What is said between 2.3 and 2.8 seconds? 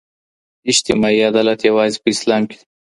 کي دی.